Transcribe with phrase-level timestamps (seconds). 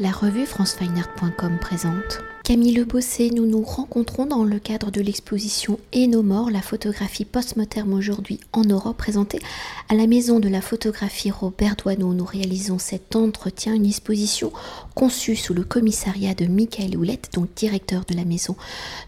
[0.00, 2.20] La revue francefineart.com présente.
[2.44, 7.24] Camille Lebossé, nous nous rencontrons dans le cadre de l'exposition Et nos morts, la photographie
[7.24, 9.40] post-moderne aujourd'hui en Europe, présentée
[9.88, 12.14] à la maison de la photographie Robert Doisneau.
[12.14, 14.52] Nous réalisons cet entretien, une exposition
[14.94, 18.54] conçue sous le commissariat de Michael Houlette, donc directeur de la maison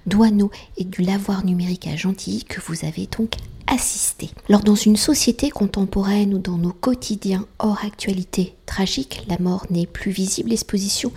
[0.07, 3.35] Doisneau et du lavoir numérique à Gentilly, que vous avez donc
[3.71, 4.31] assisté.
[4.49, 9.87] Alors dans une société contemporaine ou dans nos quotidiens hors actualité tragique, la mort n'est
[9.87, 11.13] plus visible, l'exposition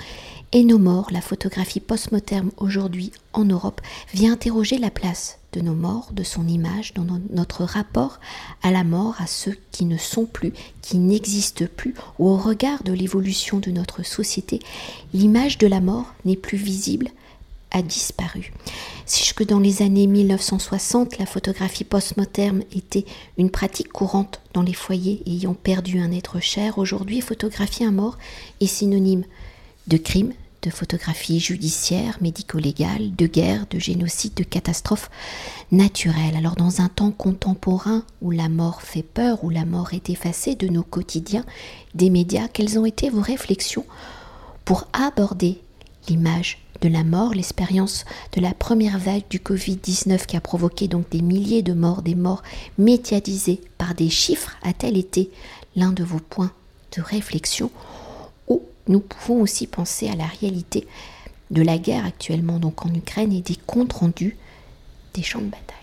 [0.54, 3.82] et nos morts, la photographie post-moderne aujourd'hui en Europe,
[4.14, 8.20] vient interroger la place de nos morts, de son image, dans notre rapport
[8.62, 12.84] à la mort, à ceux qui ne sont plus, qui n'existent plus, ou au regard
[12.84, 14.60] de l'évolution de notre société.
[15.14, 17.10] L'image de la mort n'est plus visible,
[17.82, 18.54] disparu.
[19.06, 23.06] Si que dans les années 1960, la photographie post-moderne était
[23.38, 28.18] une pratique courante dans les foyers ayant perdu un être cher, aujourd'hui photographier un mort
[28.62, 29.26] est synonyme
[29.88, 35.10] de crime, de photographie judiciaire, médico-légale, de guerre, de génocide, de catastrophe
[35.72, 36.38] naturelle.
[36.38, 40.56] Alors dans un temps contemporain où la mort fait peur, où la mort est effacée
[40.56, 41.46] de nos quotidiens,
[41.96, 43.86] des médias, quelles ont été vos réflexions
[44.64, 45.60] pour aborder
[46.08, 51.10] l'image de la mort, l'expérience de la première vague du Covid-19 qui a provoqué donc
[51.10, 52.44] des milliers de morts, des morts
[52.78, 55.32] médiatisées par des chiffres, a-t-elle été
[55.76, 56.52] l'un de vos points
[56.96, 57.72] de réflexion
[58.88, 60.88] nous pouvons aussi penser à la réalité
[61.52, 64.38] de la guerre actuellement donc en Ukraine et des comptes rendus
[65.14, 65.78] des champs de bataille?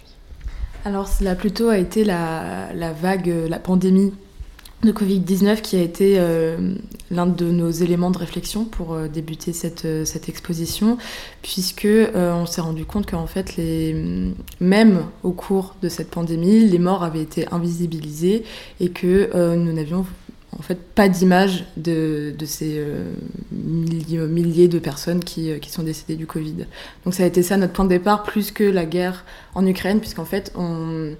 [0.84, 4.12] Alors cela plutôt a été la, vague, la pandémie
[4.82, 6.74] de Covid-19 qui a été euh,
[7.10, 10.96] l'un de nos éléments de réflexion pour euh, débuter cette, euh, cette, exposition,
[11.42, 16.78] puisque on s'est rendu compte qu'en fait, les, même au cours de cette pandémie, les
[16.78, 18.44] morts avaient été invisibilisés
[18.80, 20.04] et que nous n'avions
[20.58, 23.12] en fait pas d'image de, ces euh,
[23.52, 26.66] milliers, de personnes qui, qui, sont décédées du Covid.
[27.04, 30.00] Donc ça a été ça notre point de départ, plus que la guerre en Ukraine,
[30.00, 31.14] puisqu'en fait, on,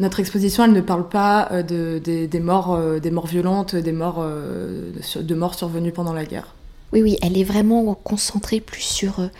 [0.00, 4.24] notre exposition, elle ne parle pas euh, de, des, morts, des morts violentes, des morts,
[4.24, 6.54] de morts survenues pendant la guerre.
[6.92, 9.30] Oui, oui, elle est vraiment concentrée plus sur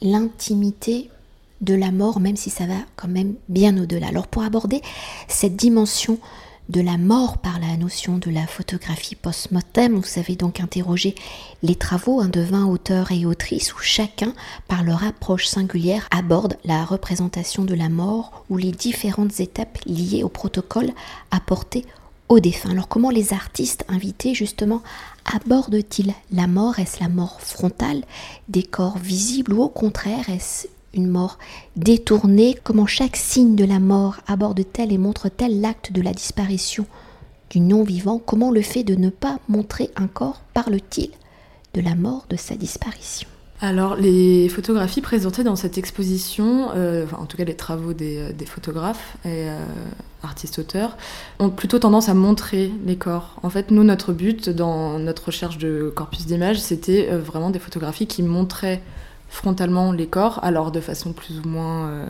[0.00, 1.10] l'intimité
[1.60, 4.08] de la mort, même si ça va quand même bien au-delà.
[4.08, 4.80] Alors pour aborder
[5.28, 6.18] cette dimension
[6.70, 9.96] de la mort par la notion de la photographie post-mortem.
[9.96, 11.16] Vous avez donc interrogé
[11.64, 14.32] les travaux de 20 auteurs et autrices où chacun,
[14.68, 20.22] par leur approche singulière, aborde la représentation de la mort ou les différentes étapes liées
[20.22, 20.92] au protocole
[21.32, 21.84] apporté
[22.28, 22.70] aux défunts.
[22.70, 24.80] Alors comment les artistes invités justement
[25.24, 26.78] abordent-ils la mort?
[26.78, 28.04] Est-ce la mort frontale
[28.48, 31.38] des corps visibles ou au contraire est-ce une mort
[31.76, 36.86] détournée, comment chaque signe de la mort aborde-t-elle et montre-t-elle l'acte de la disparition
[37.50, 41.10] du non-vivant, comment le fait de ne pas montrer un corps parle-t-il
[41.74, 43.28] de la mort, de sa disparition?
[43.62, 48.46] Alors, les photographies présentées dans cette exposition, euh, en tout cas les travaux des, euh,
[48.46, 49.58] photographes et euh,
[50.22, 50.96] artistes-auteurs,
[51.40, 53.36] ont plutôt tendance à montrer les corps.
[53.42, 58.06] En fait, nous, notre but dans notre recherche de corpus d'images, c'était vraiment des photographies
[58.06, 58.80] qui montraient
[59.30, 62.06] frontalement les corps, alors de façon plus ou moins euh,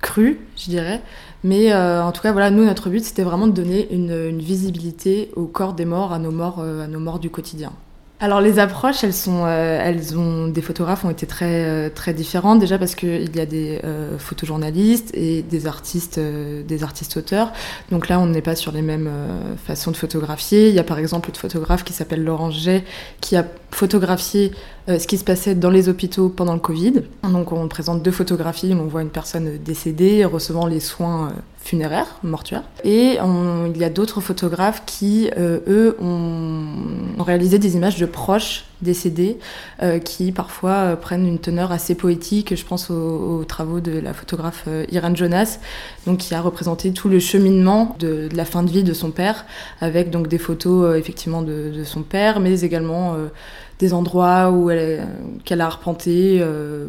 [0.00, 1.02] crue, je dirais.
[1.44, 5.30] Mais euh, en tout cas, voilà, nous, notre but, c'était vraiment de donner une, visibilité
[5.36, 7.72] au corps des morts, à nos morts, euh, à nos morts du quotidien.
[8.18, 12.14] Alors les approches, elles sont, euh, elles ont, des photographes ont été très euh, très
[12.14, 17.52] différentes déjà parce qu'il y a des euh, photojournalistes et des artistes, des artistes auteurs.
[17.90, 19.10] Donc là, on n'est pas sur les mêmes
[19.66, 20.70] façons de photographier.
[20.70, 22.84] Il y a par exemple une photographe qui s'appelle Laurent Jet
[23.20, 24.52] qui a photographié
[24.88, 27.02] ce qui se passait dans les hôpitaux pendant le Covid.
[27.22, 31.32] Donc on présente deux photographies où on voit une personne décédée recevant les soins
[31.66, 32.62] funéraires, mortuaires.
[32.84, 38.66] Et il y a d'autres photographes qui, euh, eux, ont, réalisé des images de proches
[38.82, 39.38] décédés
[39.82, 42.54] euh, qui parfois euh, prennent une teneur assez poétique.
[42.54, 45.58] Je pense aux, travaux de la photographe Irène Jonas,
[46.06, 49.44] donc qui a représenté tout le cheminement de, la fin de vie de son père,
[49.80, 53.16] avec donc des photos effectivement de, son père, mais également
[53.80, 55.06] des endroits où elle
[55.44, 56.42] qu'elle a arpenté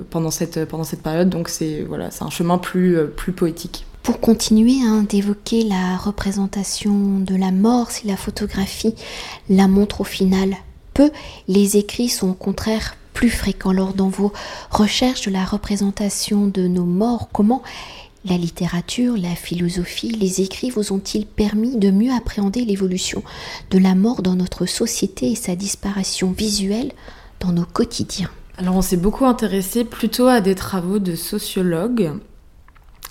[0.10, 1.30] pendant cette pendant cette période.
[1.30, 3.87] Donc c'est voilà, c'est un chemin plus plus poétique.
[4.08, 8.96] Pour continuer hein, d'évoquer la représentation de la mort, si la photographie
[9.50, 10.56] la montre au final
[10.94, 11.12] peu,
[11.50, 13.72] les écrits sont au contraire plus fréquents.
[13.72, 14.32] Alors dans vos
[14.72, 17.64] recherches de la représentation de nos morts, comment
[18.24, 23.24] la littérature, la philosophie, les écrits vous ont-ils permis de mieux appréhender l'évolution
[23.72, 26.94] de la mort dans notre société et sa disparition visuelle
[27.42, 28.32] dans nos quotidiens?
[28.58, 32.14] Alors on s'est beaucoup intéressé plutôt à des travaux de sociologues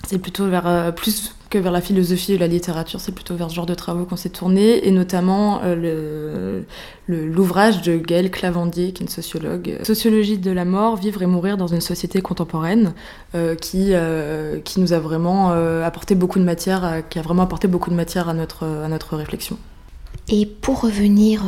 [0.07, 3.49] c'est plutôt vers euh, plus que vers la philosophie et la littérature, c'est plutôt vers
[3.49, 6.61] ce genre de travaux qu'on s'est tourné, et notamment euh,
[7.07, 9.77] l'ouvrage de Gaëlle Clavandier, qui est une sociologue.
[9.83, 12.93] Sociologie de la mort, vivre et mourir dans une société contemporaine,
[13.35, 13.93] euh, qui,
[14.77, 15.51] nous a vraiment
[15.83, 19.57] apporté beaucoup de matière, qui a vraiment apporté beaucoup de matière à notre, à réflexion.
[20.27, 21.43] Et pour revenir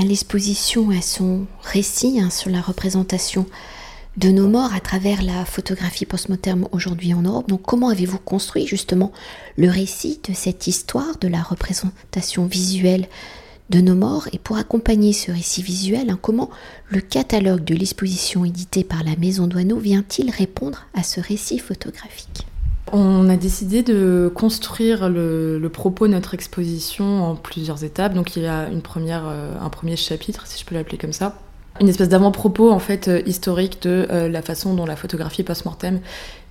[0.00, 3.46] à l'exposition, à son récit hein, sur la représentation
[4.16, 7.48] de nos morts à travers la photographie postmoderne aujourd'hui en Europe.
[7.48, 9.12] Donc comment avez-vous construit justement
[9.56, 13.06] le récit de cette histoire de la représentation visuelle
[13.70, 14.28] de nos morts?
[14.32, 16.50] Et pour accompagner ce récit visuel, hein, comment
[16.88, 22.46] le catalogue de l'exposition édité par la Maison Douaneau vient-il répondre à ce récit photographique?
[22.92, 28.14] On a décidé de construire le, propos de notre exposition en plusieurs étapes.
[28.14, 31.38] Donc il y a euh, un premier chapitre, si je peux l'appeler comme ça,
[31.80, 36.00] une espèce d'avant-propos en fait euh, historique de euh, la façon dont la photographie post-mortem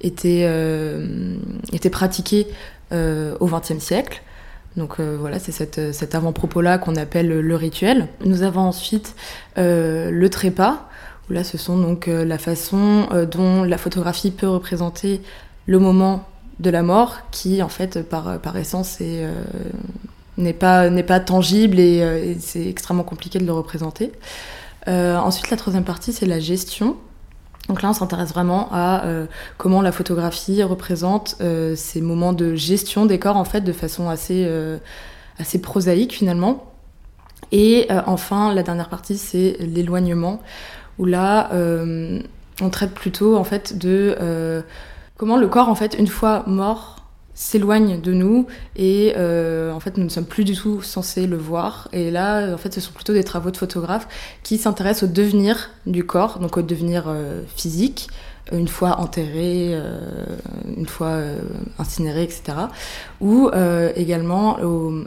[0.01, 1.37] était, euh,
[1.71, 2.47] était pratiquée
[2.91, 4.23] au XXe siècle.
[4.75, 5.51] Donc voilà, c'est
[5.93, 8.07] cet avant-propos-là qu'on appelle le rituel.
[8.25, 9.15] Nous avons ensuite
[9.57, 10.89] le trépas,
[11.29, 15.21] où là ce sont donc la façon dont la photographie peut représenter
[15.67, 16.27] le moment
[16.59, 18.97] de la mort, qui en fait par, par essence
[20.37, 24.13] n'est pas, pas tangible et c'est extrêmement compliqué de le représenter.
[24.89, 26.97] Euh, ensuite, la troisième partie, c'est la gestion.
[27.67, 29.27] Donc là, on s'intéresse vraiment à euh,
[29.57, 34.09] comment la photographie représente euh, ces moments de gestion des corps, en fait, de façon
[34.09, 34.49] assez,
[35.37, 36.65] assez prosaïque, finalement.
[37.51, 40.41] Et enfin, la dernière partie, c'est l'éloignement,
[40.97, 41.49] où là,
[42.61, 44.63] on traite plutôt, en fait, de
[45.17, 46.98] comment le corps, en fait, une fois mort,
[47.39, 51.37] s'éloigne de nous et euh, en fait nous ne sommes plus du tout censés le
[51.37, 54.09] voir et là en fait ce sont plutôt des travaux de photographes
[54.43, 58.09] qui s'intéressent au devenir du corps donc au devenir euh, physique
[58.51, 60.25] une fois enterré, euh,
[60.75, 61.19] une fois
[61.77, 62.41] incinéré, etc.
[63.21, 63.51] Ou
[63.95, 64.57] également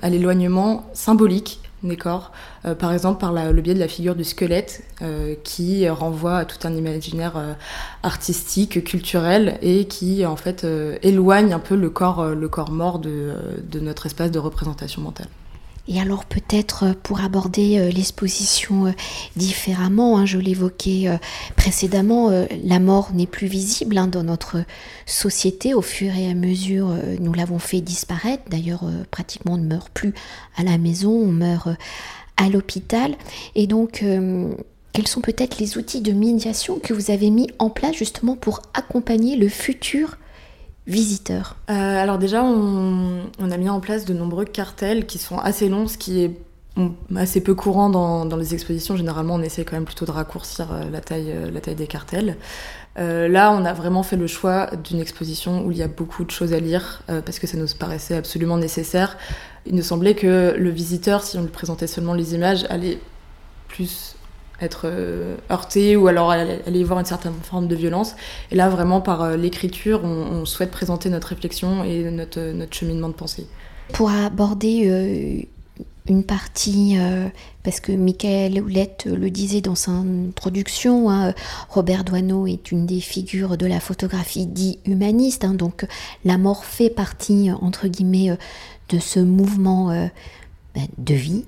[0.00, 5.34] à l'éloignement symbolique euh, par exemple par le biais de la figure du squelette euh,
[5.42, 7.52] qui renvoie à tout un imaginaire euh,
[8.02, 10.66] artistique, culturel et qui en fait
[11.02, 15.28] éloigne un peu le corps, mort de notre espace de représentation mentale.
[15.88, 18.92] Et alors peut-être euh, pour aborder euh, l'exposition euh,
[19.36, 21.18] différemment, hein, je l'évoquais
[21.56, 22.30] précédemment,
[22.64, 24.64] la mort n'est plus visible hein, dans notre
[25.06, 29.88] société au fur et à mesure, nous l'avons fait disparaître, d'ailleurs pratiquement on ne meurt
[29.92, 30.14] plus
[30.56, 31.68] à la maison, on meurt
[32.36, 33.14] à l'hôpital.
[33.54, 34.04] Et donc
[34.92, 38.62] quels sont peut-être les outils de médiation que vous avez mis en place justement pour
[38.74, 40.16] accompagner le futur
[40.86, 45.68] visiteurs euh, Alors déjà, on, a mis en place de nombreux cartels qui sont assez
[45.68, 46.32] longs, ce qui est
[47.14, 48.96] assez peu courant dans, les expositions.
[48.96, 51.86] Généralement, on essaie quand même plutôt de raccourcir euh, la taille, euh, la taille des
[51.86, 52.36] cartels.
[52.96, 56.30] là, on a vraiment fait le choix d'une exposition où il y a beaucoup de
[56.30, 59.16] choses à lire parce que ça nous paraissait absolument nécessaire.
[59.64, 62.98] Il nous semblait que le visiteur, si on lui présentait seulement les images, allait
[63.68, 64.16] plus
[64.62, 68.14] être euh, heurté ou alors aller voir une certaine forme de violence.
[68.50, 73.08] Et là, vraiment, par euh, l'écriture, on, souhaite présenter notre réflexion et notre, notre cheminement
[73.08, 73.46] de pensée.
[73.92, 75.42] Pour aborder euh,
[76.08, 76.96] une partie,
[77.62, 81.32] parce que Michael Houlette le disait dans sa introduction, hein,
[81.68, 85.86] Robert Doisneau est une des figures de la photographie dit humaniste, hein, donc
[86.24, 88.36] la mort fait partie, entre guillemets,
[88.88, 90.10] de ce mouvement
[90.98, 91.44] de vie.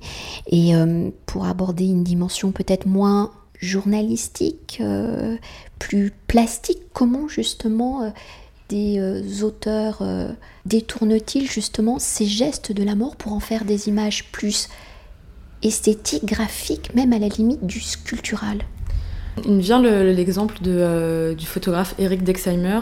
[0.46, 3.30] Et euh, pour aborder une dimension peut-être moins
[3.60, 5.36] journalistique, euh,
[5.78, 8.10] plus plastique, comment justement euh,
[8.68, 10.02] des auteurs
[10.66, 14.68] détournent-ils justement ces gestes de la mort pour en faire des images plus
[15.62, 18.62] esthétiques, graphiques, même à la limite du sculptural?
[19.44, 22.80] Il me vient l'exemple du photographe Eric Dexheimer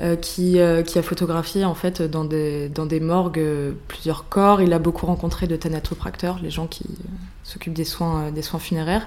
[0.00, 4.28] euh, qui, euh, qui, a photographié en fait dans des, dans des morgues euh, plusieurs
[4.28, 4.60] corps.
[4.60, 6.84] Il a beaucoup rencontré de thanatopracteurs, les gens qui
[7.44, 9.06] s'occupent des soins, des soins funéraires,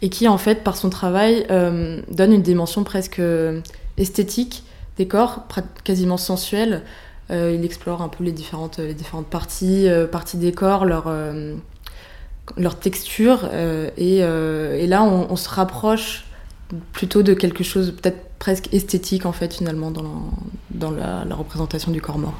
[0.00, 3.20] et qui en fait par son travail donne une dimension presque
[3.96, 4.62] esthétique
[4.96, 5.44] des corps,
[5.82, 6.82] quasiment sensuelle.
[7.30, 11.10] il explore un peu les différentes, les différentes parties, parties des corps, leur,
[12.56, 13.48] leur texture,
[13.96, 16.27] et, là on se rapproche
[16.92, 20.30] plutôt de quelque chose peut-être presque esthétique en fait finalement dans,
[20.70, 22.34] dans la, représentation du corps mort.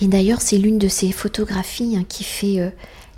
[0.00, 2.70] Et d'ailleurs c'est l'une de ces photographies hein, qui fait euh,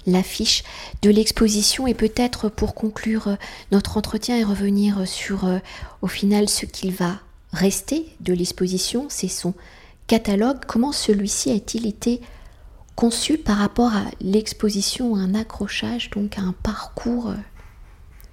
[0.06, 0.64] l'affiche
[1.02, 3.36] de l'exposition et peut-être pour conclure euh,
[3.72, 5.58] notre entretien et revenir sur euh,
[6.02, 7.20] au final ce qu'il va
[7.52, 9.54] rester de l'exposition, c'est son
[10.06, 10.58] catalogue.
[10.66, 12.20] Comment celui-ci a-t-il été
[12.96, 17.32] conçu par rapport à l'exposition, un accrochage, donc à un parcours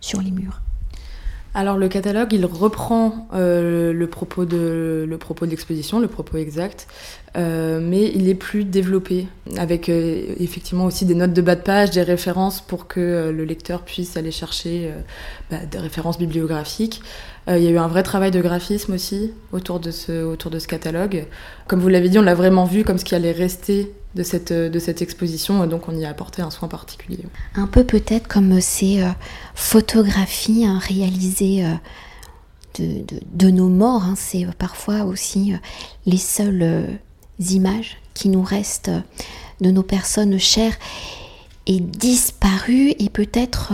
[0.02, 0.62] sur les murs?
[1.54, 6.38] Alors le catalogue, il reprend euh, le propos de le propos de l'exposition, le propos
[6.38, 6.88] exact,
[7.36, 11.62] euh, mais il est plus développé, avec euh, effectivement aussi des notes de bas de
[11.62, 14.92] page, des références pour que le lecteur puisse aller chercher
[15.50, 17.02] bah, des références bibliographiques.
[17.48, 20.60] il y a eu un vrai travail de graphisme aussi autour de ce autour de
[20.60, 21.26] ce catalogue.
[21.68, 24.54] Comme vous l'avez dit, on l'a vraiment vu comme ce qui allait rester de cette,
[24.54, 27.20] de cette exposition, donc on y a apporté un soin particulier.
[27.56, 29.10] Un peu peut-être comme ces euh,
[29.56, 31.74] photographies hein, réalisées euh,
[32.80, 34.14] de, de, nos morts, hein.
[34.16, 35.58] c'est parfois aussi euh,
[36.06, 37.00] les seules
[37.40, 38.92] images qui nous restent
[39.62, 40.78] de nos personnes chères
[41.66, 43.74] et disparues, et peut-être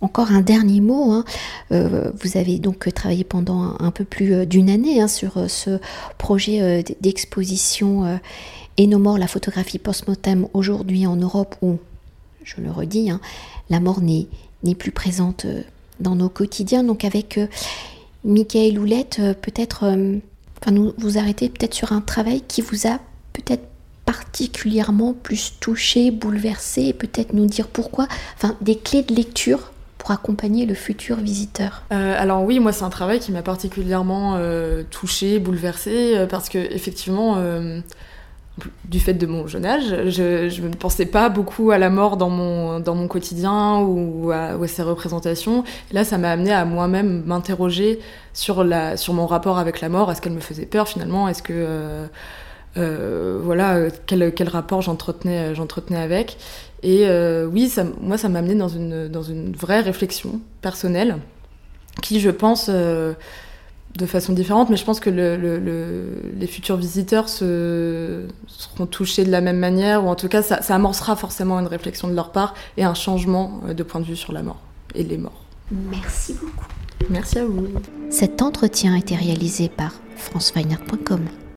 [0.00, 1.12] encore un dernier mot.
[1.12, 1.24] Hein.
[1.70, 5.78] vous avez donc travaillé pendant un, peu plus d'une année sur ce
[6.16, 8.18] projet d'exposition
[8.78, 11.78] et nos morts, la photographie post-mortem aujourd'hui en Europe où,
[12.42, 13.20] je le redis, hein,
[13.68, 15.62] la mort n'est plus présente euh,
[16.00, 16.82] dans nos quotidiens.
[16.82, 17.46] Donc avec euh,
[18.24, 19.84] Michael Houlette, euh, peut-être,
[20.62, 23.00] enfin, nous vous arrêtez peut-être sur un travail qui vous a
[23.32, 23.64] peut-être
[24.04, 30.10] particulièrement plus touché, bouleversé, et peut-être nous dire pourquoi, enfin des clés de lecture pour
[30.10, 31.84] accompagner le futur visiteur.
[31.90, 34.36] Alors oui, moi c'est un travail qui m'a particulièrement
[34.90, 37.36] touché, bouleversé, parce que effectivement
[38.84, 42.28] du fait de mon jeune âge, je, ne pensais pas beaucoup à la mort dans
[42.28, 45.64] mon, dans mon quotidien ou à, ses représentations.
[45.92, 47.98] là, ça m'a amené à moi-même m'interroger
[48.34, 48.66] sur,
[48.96, 50.12] sur mon rapport avec la mort.
[50.12, 51.28] Est-ce qu'elle me faisait peur finalement?
[51.28, 51.52] Est-ce que.
[51.54, 52.06] Euh,
[52.78, 55.54] euh, voilà, quel, quel rapport j'entretenais,
[55.94, 56.38] avec?
[56.82, 61.18] Et euh, oui, ça, moi, ça m'a amené dans une, dans une vraie réflexion personnelle
[62.00, 62.70] qui, je pense,
[63.96, 69.40] de façon différente, mais je pense que les futurs visiteurs se, seront touchés de la
[69.40, 72.54] même manière, ou en tout cas, ça, ça, amorcera forcément une réflexion de leur part
[72.76, 74.60] et un changement euh, de point de vue sur la mort
[74.94, 75.44] et les morts.
[75.70, 76.66] Merci beaucoup.
[77.10, 77.68] Merci à vous.
[78.10, 81.42] Cet entretien a été réalisé par franceweiner.com.